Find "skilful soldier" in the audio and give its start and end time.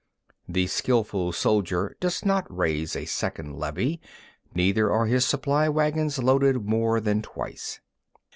0.65-1.95